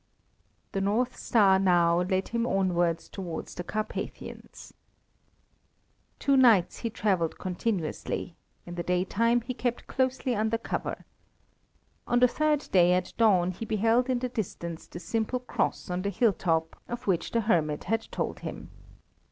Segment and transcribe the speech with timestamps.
[0.71, 4.73] The north star now led him onwards towards the Carpathians.
[6.17, 8.35] Two nights he travelled continuously;
[8.65, 11.05] in the daytime he kept closely under cover.
[12.07, 16.01] On the third day at dawn he beheld in the distance the simple cross on
[16.01, 18.71] the hilltop, of which the hermit had told him.